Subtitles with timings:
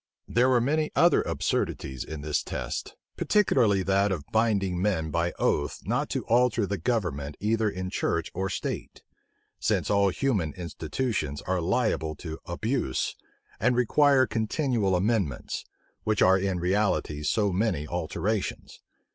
[0.27, 5.79] There were many other absurdities in this test, particularly that of binding men by oath
[5.85, 9.03] not to alter the government either in church or state;
[9.59, 13.15] since all human institutions are liable to abuse,
[13.59, 15.65] and require continual amendments,
[16.03, 18.79] which are in reality so many alterations.